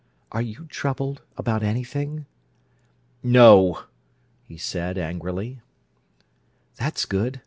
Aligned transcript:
Are 0.31 0.41
you 0.41 0.65
troubled 0.65 1.21
about 1.37 1.61
anything?" 1.61 2.25
"No!" 3.21 3.83
he 4.47 4.57
said 4.57 4.97
angrily. 4.97 5.61
"That's 6.77 7.05
good. 7.05 7.39